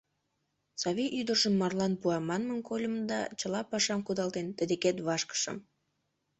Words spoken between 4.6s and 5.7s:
декет вашкышым.